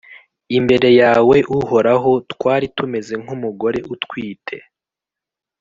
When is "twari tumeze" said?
2.31-3.13